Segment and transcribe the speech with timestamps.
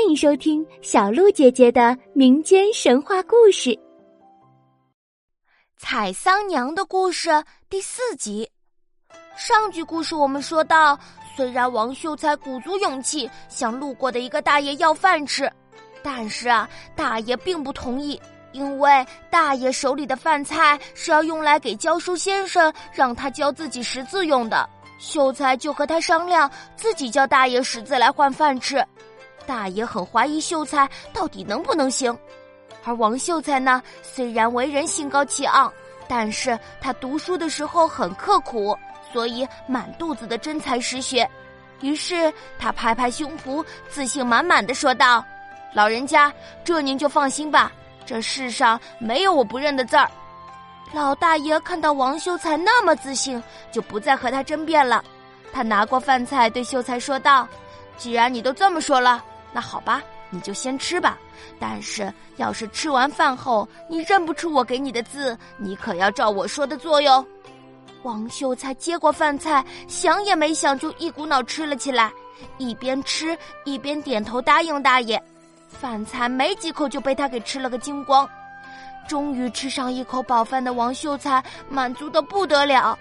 [0.00, 3.68] 欢迎收听小鹿姐姐的民间神话故事
[5.76, 7.28] 《采桑娘的故事》
[7.68, 8.50] 第四集。
[9.36, 10.98] 上集故事我们说到，
[11.36, 15.52] 虽然王秀才鼓足勇气向路过的一个大爷要饭吃，
[16.02, 18.18] 但是啊，大爷并不同意，
[18.52, 24.66] 因为大爷手里的饭菜是要用来给教书先生让他教自己识字用的。
[24.98, 28.82] 秀才就和他商量，自己教大爷识字来换饭吃。
[29.50, 32.16] 大爷很怀疑秀才到底能不能行，
[32.84, 35.72] 而王秀才呢，虽然为人心高气傲，
[36.06, 38.78] 但是他读书的时候很刻苦，
[39.12, 41.28] 所以满肚子的真才实学。
[41.80, 45.24] 于是他拍拍胸脯，自信满满的说道
[45.74, 47.72] ：“老人家，这您就放心吧，
[48.06, 50.08] 这世上没有我不认的字儿。”
[50.94, 53.42] 老大爷看到王秀才那么自信，
[53.72, 55.04] 就不再和他争辩了。
[55.52, 57.48] 他拿过饭菜，对秀才说道
[57.98, 61.18] ：“既然你都这么说了。”那好吧，你就先吃吧。
[61.58, 67.24] 但是，要是吃完饭后你认不出我给你的字，你可要照我说的做哟。
[68.02, 72.10] 王秀才接过饭菜，想也没想就一股脑吃了起来，
[72.58, 75.22] 一边吃一边点头答应大爷。
[75.68, 78.28] 饭菜没几口就被他给吃了个精光。
[79.08, 82.96] 终于吃上一口饱饭的王秀才满足的不得了。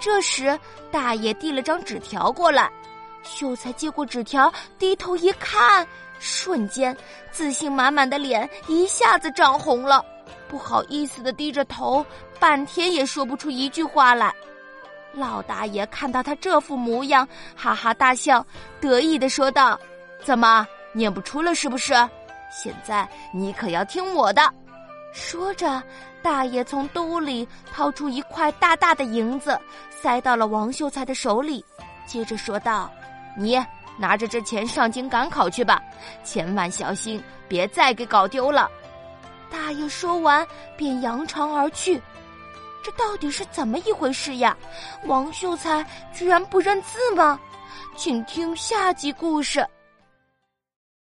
[0.00, 0.58] 这时，
[0.90, 2.70] 大爷递了张纸条过来。
[3.24, 5.86] 秀才接过纸条，低头一看，
[6.18, 6.96] 瞬间
[7.30, 10.04] 自信满满的脸一下子涨红了，
[10.48, 12.04] 不好意思的低着头，
[12.38, 14.32] 半天也说不出一句话来。
[15.12, 18.44] 老大爷看到他这副模样，哈哈大笑，
[18.80, 19.78] 得意的说道
[20.22, 21.94] ：“怎么念不出了是不是？
[22.50, 24.42] 现在你可要听我的。”
[25.14, 25.80] 说着，
[26.20, 29.56] 大爷从兜里掏出一块大大的银子，
[29.88, 31.64] 塞到了王秀才的手里，
[32.06, 32.90] 接着说道。
[33.36, 33.58] 你
[33.96, 35.82] 拿着这钱上京赶考去吧，
[36.24, 38.70] 千万小心，别再给搞丢了。
[39.50, 42.00] 大爷说完便扬长而去。
[42.82, 44.56] 这到底是怎么一回事呀？
[45.06, 47.38] 王秀才居然不认字吗？
[47.96, 49.66] 请听下集故事。